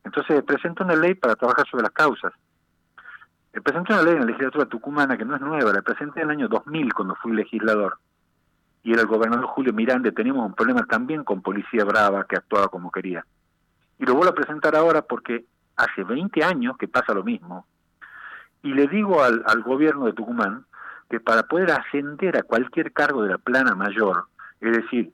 Entonces 0.04 0.42
presento 0.45 0.85
una 0.85 0.95
ley 0.95 1.14
para 1.14 1.37
trabajar 1.37 1.66
sobre 1.69 1.83
las 1.83 1.92
causas. 1.92 2.33
Presenté 3.52 3.92
una 3.92 4.02
ley 4.02 4.14
en 4.14 4.21
la 4.21 4.26
legislatura 4.26 4.66
tucumana 4.66 5.19
que 5.19 5.25
no 5.25 5.35
es 5.35 5.40
nueva, 5.40 5.73
la 5.73 5.83
presenté 5.83 6.21
en 6.21 6.30
el 6.30 6.37
año 6.37 6.49
2000 6.49 6.95
cuando 6.95 7.16
fui 7.16 7.33
legislador. 7.33 7.99
Y 8.83 8.92
era 8.92 9.02
el 9.02 9.09
gobernador 9.09 9.47
Julio 9.47 9.73
Miranda, 9.73 10.11
teníamos 10.12 10.47
un 10.47 10.54
problema 10.54 10.87
también 10.87 11.25
con 11.25 11.42
Policía 11.42 11.85
Brava 11.85 12.25
que 12.25 12.37
actuaba 12.37 12.69
como 12.69 12.90
quería. 12.90 13.26
Y 13.99 14.07
lo 14.07 14.14
vuelvo 14.14 14.30
a 14.30 14.35
presentar 14.35 14.76
ahora 14.76 15.02
porque 15.02 15.45
hace 15.80 16.04
20 16.04 16.44
años 16.44 16.76
que 16.76 16.88
pasa 16.88 17.14
lo 17.14 17.25
mismo. 17.25 17.66
Y 18.62 18.75
le 18.75 18.87
digo 18.87 19.22
al, 19.22 19.62
gobierno 19.62 20.06
de 20.06 20.12
Tucumán 20.12 20.66
que 21.08 21.20
para 21.20 21.44
poder 21.44 21.72
ascender 21.72 22.37
a 22.37 22.42
cualquier 22.42 22.92
cargo 22.92 23.22
de 23.22 23.30
la 23.30 23.38
plana 23.38 23.75
mayor, 23.75 24.26
es 24.60 24.76
decir, 24.76 25.12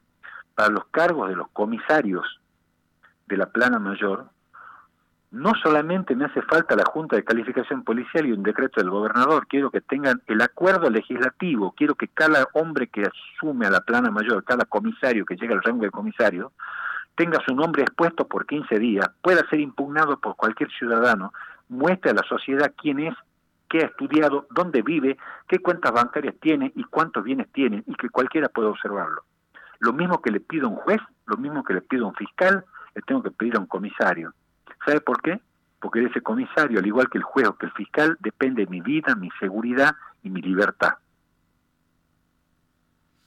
para 0.54 0.70
los 0.70 0.86
cargos 0.86 1.28
de 1.28 1.36
los 1.36 1.48
comisarios 1.50 2.40
de 3.26 3.36
la 3.36 3.46
plana 3.46 3.78
mayor, 3.78 4.28
no 5.30 5.52
solamente 5.62 6.14
me 6.14 6.26
hace 6.26 6.42
falta 6.42 6.76
la 6.76 6.84
Junta 6.84 7.16
de 7.16 7.24
Calificación 7.24 7.84
Policial 7.84 8.26
y 8.26 8.32
un 8.32 8.42
decreto 8.42 8.80
del 8.80 8.90
gobernador, 8.90 9.46
quiero 9.46 9.70
que 9.70 9.80
tengan 9.80 10.22
el 10.26 10.40
acuerdo 10.40 10.88
legislativo, 10.88 11.74
quiero 11.76 11.94
que 11.94 12.08
cada 12.08 12.46
hombre 12.54 12.88
que 12.88 13.02
asume 13.02 13.66
a 13.66 13.70
la 13.70 13.80
plana 13.80 14.10
mayor, 14.10 14.44
cada 14.44 14.64
comisario 14.64 15.24
que 15.26 15.36
llega 15.36 15.54
al 15.54 15.62
rango 15.62 15.82
de 15.82 15.90
comisario, 15.90 16.52
tenga 17.16 17.40
su 17.44 17.54
nombre 17.54 17.82
expuesto 17.82 18.28
por 18.28 18.46
15 18.46 18.78
días, 18.78 19.10
pueda 19.22 19.48
ser 19.48 19.60
impugnado 19.60 20.18
por 20.20 20.36
cualquier 20.36 20.70
ciudadano, 20.70 21.32
muestre 21.68 22.10
a 22.10 22.14
la 22.14 22.22
sociedad 22.22 22.72
quién 22.76 23.00
es, 23.00 23.14
qué 23.68 23.78
ha 23.78 23.86
estudiado, 23.86 24.46
dónde 24.50 24.82
vive, 24.82 25.16
qué 25.48 25.58
cuentas 25.58 25.92
bancarias 25.92 26.34
tiene 26.40 26.72
y 26.76 26.84
cuántos 26.84 27.24
bienes 27.24 27.50
tiene 27.52 27.82
y 27.86 27.94
que 27.94 28.10
cualquiera 28.10 28.48
pueda 28.48 28.68
observarlo. 28.68 29.24
Lo 29.80 29.92
mismo 29.92 30.20
que 30.22 30.30
le 30.30 30.40
pido 30.40 30.66
a 30.66 30.70
un 30.70 30.76
juez, 30.76 31.00
lo 31.26 31.36
mismo 31.36 31.64
que 31.64 31.74
le 31.74 31.80
pido 31.80 32.04
a 32.04 32.08
un 32.08 32.14
fiscal, 32.14 32.64
le 32.94 33.02
tengo 33.02 33.22
que 33.22 33.30
pedir 33.30 33.56
a 33.56 33.60
un 33.60 33.66
comisario. 33.66 34.32
¿Sabe 34.84 35.00
por 35.00 35.20
qué? 35.20 35.40
Porque 35.80 36.00
de 36.00 36.06
ese 36.06 36.20
comisario, 36.20 36.78
al 36.78 36.86
igual 36.86 37.08
que 37.10 37.18
el 37.18 37.24
juez 37.24 37.48
o 37.48 37.56
que 37.56 37.66
el 37.66 37.72
fiscal, 37.72 38.16
depende 38.20 38.66
mi 38.66 38.80
vida, 38.80 39.14
mi 39.14 39.30
seguridad 39.40 39.96
y 40.22 40.30
mi 40.30 40.42
libertad. 40.42 40.94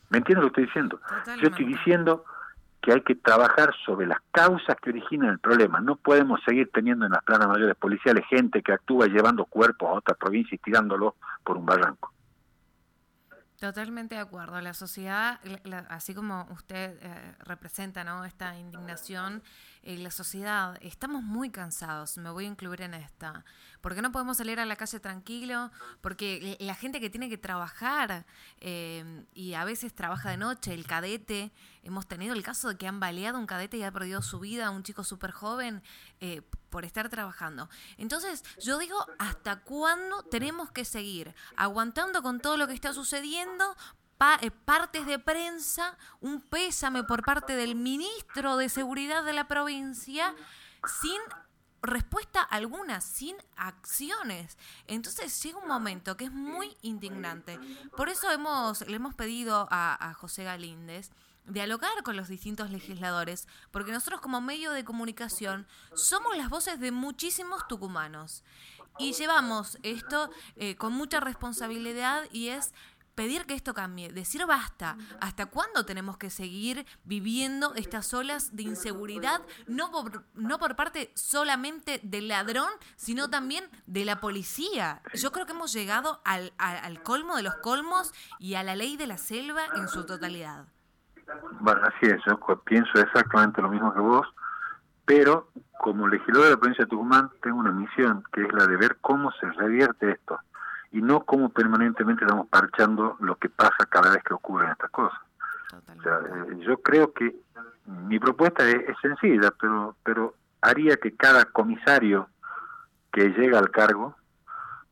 ¿Me 0.09 0.19
entiendes 0.19 0.43
lo 0.43 0.51
que 0.51 0.61
estoy 0.61 0.65
diciendo? 0.65 1.01
Yo 1.39 1.49
estoy 1.49 1.65
diciendo 1.65 2.23
que 2.81 2.93
hay 2.93 3.01
que 3.01 3.15
trabajar 3.15 3.73
sobre 3.85 4.07
las 4.07 4.19
causas 4.31 4.75
que 4.81 4.89
originan 4.91 5.31
el 5.31 5.39
problema. 5.39 5.81
No 5.81 5.95
podemos 5.95 6.39
seguir 6.45 6.69
teniendo 6.73 7.05
en 7.05 7.11
las 7.11 7.23
planas 7.23 7.47
mayores 7.47 7.75
policiales 7.75 8.23
gente 8.29 8.61
que 8.61 8.73
actúa 8.73 9.07
llevando 9.07 9.45
cuerpos 9.45 9.89
a 9.89 9.93
otra 9.93 10.15
provincia 10.15 10.55
y 10.55 10.59
tirándolos 10.59 11.13
por 11.43 11.57
un 11.57 11.65
barranco. 11.65 12.13
Totalmente 13.59 14.15
de 14.15 14.21
acuerdo. 14.21 14.61
La 14.61 14.73
sociedad, 14.73 15.39
así 15.89 16.15
como 16.15 16.47
usted 16.51 16.97
eh, 17.01 17.35
representa 17.39 18.05
¿no? 18.05 18.23
esta 18.23 18.57
indignación, 18.57 19.43
eh, 19.81 19.97
la 19.97 20.11
sociedad, 20.11 20.77
estamos 20.81 21.23
muy 21.23 21.49
cansados, 21.49 22.17
me 22.17 22.29
voy 22.29 22.45
a 22.45 22.47
incluir 22.47 22.81
en 22.81 22.93
esta. 22.93 23.45
porque 23.81 24.01
no 24.01 24.11
podemos 24.11 24.35
salir 24.37 24.59
a 24.59 24.65
la 24.65 24.75
calle 24.75 24.99
tranquilo? 24.99 25.71
Porque 26.01 26.57
la 26.59 26.75
gente 26.75 26.99
que 26.99 27.09
tiene 27.09 27.29
que 27.29 27.37
trabajar 27.37 28.25
eh, 28.59 29.25
y 29.33 29.53
a 29.53 29.63
veces 29.63 29.93
trabaja 29.93 30.31
de 30.31 30.37
noche, 30.37 30.73
el 30.73 30.85
cadete, 30.85 31.53
hemos 31.83 32.07
tenido 32.07 32.33
el 32.33 32.43
caso 32.43 32.67
de 32.67 32.77
que 32.77 32.87
han 32.87 32.99
baleado 32.99 33.39
un 33.39 33.45
cadete 33.45 33.77
y 33.77 33.83
ha 33.83 33.91
perdido 33.91 34.21
su 34.21 34.39
vida, 34.39 34.69
un 34.69 34.83
chico 34.83 35.05
súper 35.05 35.31
joven, 35.31 35.81
eh, 36.19 36.41
por 36.69 36.83
estar 36.83 37.07
trabajando. 37.07 37.69
Entonces, 37.97 38.43
yo 38.61 38.77
digo, 38.79 38.97
¿hasta 39.17 39.61
cuándo 39.61 40.23
tenemos 40.23 40.71
que 40.71 40.83
seguir 40.83 41.33
aguantando 41.55 42.21
con 42.21 42.41
todo 42.41 42.57
lo 42.57 42.67
que 42.67 42.73
está 42.73 42.93
sucediendo 42.93 43.75
eh, 44.41 44.51
partes 44.51 45.05
de 45.05 45.19
prensa, 45.19 45.97
un 46.19 46.41
pésame 46.41 47.03
por 47.03 47.23
parte 47.23 47.55
del 47.55 47.75
ministro 47.75 48.57
de 48.57 48.69
Seguridad 48.69 49.23
de 49.23 49.33
la 49.33 49.47
provincia, 49.47 50.35
sin 51.01 51.19
respuesta 51.81 52.41
alguna, 52.41 53.01
sin 53.01 53.35
acciones. 53.55 54.57
Entonces 54.87 55.41
llega 55.41 55.59
un 55.59 55.67
momento 55.67 56.17
que 56.17 56.25
es 56.25 56.31
muy 56.31 56.75
indignante. 56.81 57.59
Por 57.95 58.09
eso 58.09 58.29
hemos, 58.31 58.85
le 58.87 58.95
hemos 58.97 59.15
pedido 59.15 59.67
a, 59.71 60.13
José 60.15 60.43
Galíndez 60.43 61.11
dialogar 61.45 62.03
con 62.03 62.15
los 62.15 62.27
distintos 62.27 62.69
legisladores, 62.69 63.47
porque 63.71 63.91
nosotros 63.91 64.21
como 64.21 64.39
medio 64.39 64.71
de 64.71 64.83
comunicación 64.83 65.65
somos 65.95 66.37
las 66.37 66.49
voces 66.49 66.79
de 66.79 66.91
muchísimos 66.91 67.67
tucumanos 67.67 68.43
y 68.99 69.13
llevamos 69.13 69.79
esto 69.81 70.29
eh, 70.57 70.75
con 70.75 70.93
mucha 70.93 71.19
responsabilidad 71.21 72.25
y 72.31 72.49
es 72.49 72.73
pedir 73.15 73.45
que 73.45 73.53
esto 73.53 73.73
cambie, 73.73 74.11
decir 74.11 74.45
basta, 74.45 74.97
¿hasta 75.19 75.47
cuándo 75.47 75.85
tenemos 75.85 76.17
que 76.17 76.29
seguir 76.29 76.85
viviendo 77.03 77.73
estas 77.75 78.13
olas 78.13 78.55
de 78.55 78.63
inseguridad, 78.63 79.41
no 79.67 79.91
por, 79.91 80.23
no 80.33 80.57
por 80.59 80.75
parte 80.75 81.11
solamente 81.15 81.99
del 82.03 82.27
ladrón, 82.27 82.69
sino 82.95 83.29
también 83.29 83.65
de 83.87 84.05
la 84.05 84.19
policía? 84.19 85.01
Yo 85.13 85.31
creo 85.31 85.45
que 85.45 85.51
hemos 85.51 85.73
llegado 85.73 86.21
al, 86.25 86.53
al, 86.57 87.03
colmo 87.03 87.35
de 87.35 87.43
los 87.43 87.55
colmos 87.55 88.13
y 88.39 88.55
a 88.55 88.63
la 88.63 88.75
ley 88.75 88.97
de 88.97 89.07
la 89.07 89.17
selva 89.17 89.61
en 89.75 89.87
su 89.87 90.05
totalidad. 90.05 90.65
Bueno, 91.59 91.81
así 91.83 92.07
es, 92.07 92.21
yo 92.25 92.39
pienso 92.63 92.99
exactamente 92.99 93.61
lo 93.61 93.69
mismo 93.69 93.93
que 93.93 93.99
vos, 93.99 94.27
pero 95.05 95.51
como 95.79 96.07
legislador 96.07 96.45
de 96.45 96.51
la 96.51 96.57
provincia 96.57 96.85
de 96.85 96.89
Tucumán 96.89 97.29
tengo 97.41 97.59
una 97.59 97.71
misión 97.71 98.23
que 98.33 98.41
es 98.41 98.53
la 98.53 98.65
de 98.65 98.77
ver 98.77 98.97
cómo 99.01 99.31
se 99.39 99.51
revierte 99.51 100.11
esto 100.11 100.39
y 100.91 101.01
no 101.01 101.21
como 101.21 101.49
permanentemente 101.49 102.25
estamos 102.25 102.47
parchando 102.47 103.15
lo 103.19 103.35
que 103.35 103.49
pasa 103.49 103.85
cada 103.89 104.11
vez 104.11 104.23
que 104.23 104.33
ocurren 104.33 104.71
estas 104.71 104.89
cosas. 104.89 105.19
Eh, 105.87 106.59
yo 106.65 106.81
creo 106.81 107.13
que 107.13 107.35
mi 107.85 108.19
propuesta 108.19 108.67
es, 108.67 108.95
sencilla, 109.01 109.51
pero, 109.59 109.95
pero 110.03 110.35
haría 110.61 110.97
que 110.97 111.15
cada 111.15 111.45
comisario 111.45 112.29
que 113.11 113.29
llega 113.29 113.59
al 113.59 113.71
cargo, 113.71 114.15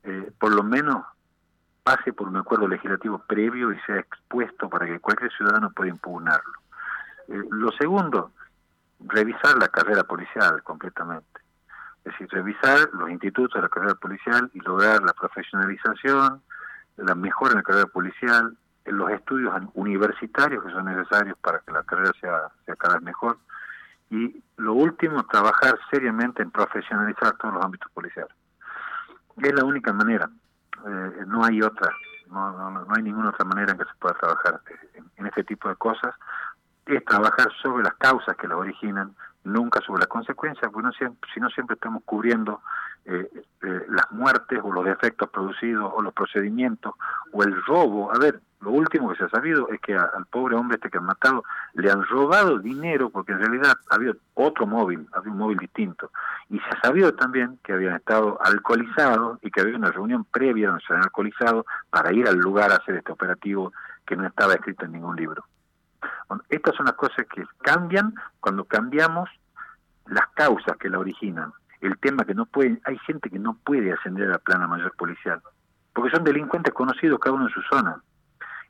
eh, 0.04 0.32
por 0.38 0.54
lo 0.54 0.62
menos 0.62 1.04
pase 1.82 2.12
por 2.12 2.28
un 2.28 2.36
acuerdo 2.36 2.68
legislativo 2.68 3.18
previo 3.26 3.72
y 3.72 3.80
sea 3.80 3.96
expuesto 3.96 4.68
para 4.68 4.86
que 4.86 5.00
cualquier 5.00 5.32
ciudadano 5.32 5.70
pueda 5.70 5.90
impugnarlo. 5.90 6.52
Eh, 7.28 7.42
lo 7.50 7.72
segundo, 7.72 8.32
revisar 9.00 9.56
la 9.58 9.68
carrera 9.68 10.04
policial 10.04 10.62
completamente. 10.62 11.40
Es 12.08 12.12
decir, 12.12 12.28
revisar 12.30 12.88
los 12.94 13.10
institutos 13.10 13.54
de 13.54 13.62
la 13.62 13.68
carrera 13.68 13.94
policial 13.94 14.50
y 14.54 14.60
lograr 14.60 15.02
la 15.02 15.12
profesionalización, 15.12 16.40
la 16.96 17.14
mejora 17.14 17.52
en 17.52 17.58
la 17.58 17.62
carrera 17.62 17.86
policial, 17.86 18.56
los 18.86 19.10
estudios 19.10 19.54
universitarios 19.74 20.64
que 20.64 20.70
son 20.70 20.86
necesarios 20.86 21.36
para 21.38 21.58
que 21.58 21.70
la 21.70 21.82
carrera 21.82 22.12
sea, 22.18 22.48
sea 22.64 22.76
cada 22.76 22.94
vez 22.94 23.02
mejor. 23.02 23.36
Y 24.10 24.42
lo 24.56 24.72
último, 24.72 25.22
trabajar 25.26 25.78
seriamente 25.90 26.42
en 26.42 26.50
profesionalizar 26.50 27.36
todos 27.36 27.54
los 27.54 27.64
ámbitos 27.64 27.90
policiales. 27.92 28.34
Es 29.36 29.52
la 29.52 29.64
única 29.64 29.92
manera, 29.92 30.30
eh, 30.86 31.24
no 31.26 31.44
hay 31.44 31.60
otra, 31.60 31.92
no, 32.30 32.52
no, 32.52 32.70
no, 32.70 32.86
hay 32.96 33.02
ninguna 33.02 33.28
otra 33.28 33.44
manera 33.44 33.72
en 33.72 33.78
que 33.78 33.84
se 33.84 33.98
pueda 34.00 34.14
trabajar 34.14 34.62
en, 34.94 35.04
en 35.14 35.26
este 35.26 35.44
tipo 35.44 35.68
de 35.68 35.76
cosas, 35.76 36.14
es 36.86 37.04
trabajar 37.04 37.48
sobre 37.60 37.84
las 37.84 37.94
causas 37.96 38.34
que 38.38 38.48
las 38.48 38.56
originan, 38.56 39.14
nunca 39.52 39.80
sobre 39.80 40.00
las 40.00 40.08
consecuencias, 40.08 40.70
porque 40.72 40.86
no 40.86 40.92
siempre, 40.92 41.30
si 41.32 41.40
no 41.40 41.48
siempre 41.50 41.74
estamos 41.74 42.02
cubriendo 42.04 42.60
eh, 43.04 43.28
eh, 43.62 43.82
las 43.88 44.10
muertes 44.10 44.60
o 44.62 44.72
los 44.72 44.84
defectos 44.84 45.30
producidos 45.30 45.90
o 45.94 46.02
los 46.02 46.12
procedimientos 46.12 46.94
o 47.32 47.42
el 47.42 47.54
robo. 47.64 48.12
A 48.14 48.18
ver, 48.18 48.40
lo 48.60 48.70
último 48.70 49.08
que 49.08 49.16
se 49.16 49.24
ha 49.24 49.28
sabido 49.28 49.68
es 49.70 49.80
que 49.80 49.94
al 49.94 50.26
pobre 50.30 50.56
hombre 50.56 50.76
este 50.76 50.90
que 50.90 50.98
han 50.98 51.04
matado 51.04 51.44
le 51.74 51.90
han 51.90 52.04
robado 52.04 52.58
dinero 52.58 53.08
porque 53.08 53.32
en 53.32 53.38
realidad 53.38 53.74
había 53.88 54.12
otro 54.34 54.66
móvil, 54.66 55.06
había 55.12 55.32
un 55.32 55.38
móvil 55.38 55.58
distinto. 55.58 56.10
Y 56.50 56.58
se 56.58 56.68
ha 56.70 56.80
sabido 56.82 57.14
también 57.14 57.58
que 57.62 57.72
habían 57.72 57.94
estado 57.94 58.38
alcoholizados 58.42 59.38
y 59.42 59.50
que 59.50 59.60
había 59.60 59.76
una 59.76 59.92
reunión 59.92 60.24
previa 60.24 60.68
donde 60.68 60.84
se 60.84 60.92
habían 60.92 61.04
alcoholizado 61.04 61.64
para 61.90 62.12
ir 62.12 62.26
al 62.26 62.36
lugar 62.36 62.72
a 62.72 62.76
hacer 62.76 62.96
este 62.96 63.12
operativo 63.12 63.72
que 64.04 64.16
no 64.16 64.26
estaba 64.26 64.54
escrito 64.54 64.84
en 64.84 64.92
ningún 64.92 65.16
libro. 65.16 65.44
Bueno, 66.28 66.42
estas 66.48 66.74
son 66.76 66.86
las 66.86 66.94
cosas 66.94 67.26
que 67.32 67.44
cambian 67.62 68.14
cuando 68.40 68.64
cambiamos 68.64 69.30
las 70.08 70.28
causas 70.34 70.76
que 70.78 70.88
la 70.88 70.98
originan. 70.98 71.52
El 71.80 71.98
tema 71.98 72.24
que 72.24 72.34
no 72.34 72.46
puede, 72.46 72.80
hay 72.84 72.98
gente 72.98 73.30
que 73.30 73.38
no 73.38 73.54
puede 73.54 73.92
ascender 73.92 74.28
a 74.28 74.32
la 74.32 74.38
plana 74.38 74.66
mayor 74.66 74.94
policial, 74.96 75.40
porque 75.92 76.10
son 76.10 76.24
delincuentes 76.24 76.74
conocidos 76.74 77.20
cada 77.20 77.36
uno 77.36 77.46
en 77.46 77.54
su 77.54 77.62
zona. 77.62 78.02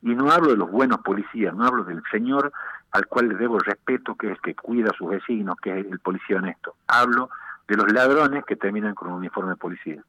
Y 0.02 0.14
no 0.14 0.30
hablo 0.30 0.50
de 0.50 0.56
los 0.56 0.70
buenos 0.70 1.00
policías, 1.00 1.54
no 1.54 1.66
hablo 1.66 1.84
del 1.84 2.02
señor 2.10 2.52
al 2.92 3.06
cual 3.06 3.28
le 3.28 3.34
debo 3.34 3.58
respeto, 3.58 4.14
que 4.14 4.32
es 4.32 4.40
que 4.40 4.54
cuida 4.54 4.90
a 4.90 4.96
sus 4.96 5.08
vecinos, 5.08 5.56
que 5.60 5.78
es 5.78 5.86
el 5.86 5.98
policía 6.00 6.36
honesto. 6.36 6.76
Hablo 6.86 7.30
de 7.66 7.76
los 7.76 7.92
ladrones 7.92 8.44
que 8.46 8.56
terminan 8.56 8.94
con 8.94 9.08
un 9.08 9.14
uniforme 9.14 9.50
de 9.50 9.56
policía. 9.56 10.02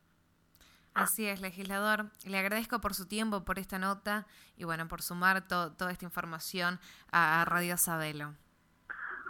Así 0.94 1.26
es, 1.28 1.42
legislador. 1.42 2.08
Le 2.26 2.38
agradezco 2.38 2.82
por 2.82 2.94
su 2.94 3.08
tiempo, 3.08 3.46
por 3.46 3.60
esta 3.60 3.80
nota 3.80 4.26
y 4.58 4.64
bueno, 4.64 4.88
por 4.88 5.02
sumar 5.02 5.48
toda 5.48 5.92
esta 5.92 6.06
información 6.06 6.80
a, 7.12 7.46
Radio 7.46 7.78
Sabelo. 7.78 8.34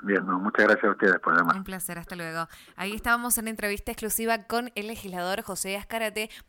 Bien, 0.01 0.25
muchas 0.25 0.65
gracias 0.65 0.86
a 0.86 0.91
ustedes 0.91 1.20
por 1.20 1.36
llamar. 1.36 1.58
Un 1.58 1.63
placer, 1.63 1.98
hasta 1.98 2.15
luego. 2.15 2.48
Ahí 2.75 2.94
estábamos 2.94 3.38
en 3.38 3.48
entrevista 3.48 3.91
exclusiva 3.91 4.44
con 4.44 4.72
el 4.75 4.88
legislador 4.88 5.41
José 5.41 5.77
Ascarate. 5.77 6.29